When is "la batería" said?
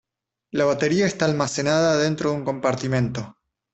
0.51-1.05